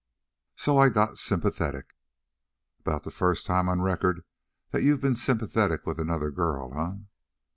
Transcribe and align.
"So 0.55 0.79
I 0.79 0.89
got 0.89 1.19
sympathetic" 1.19 1.95
"About 2.79 3.03
the 3.03 3.11
first 3.11 3.45
time 3.45 3.69
on 3.69 3.81
record 3.81 4.23
that 4.71 4.81
you've 4.81 4.99
been 4.99 5.15
sympathetic 5.15 5.85
with 5.85 5.99
another 5.99 6.31
girl, 6.31 6.73
eh?" 6.75 6.99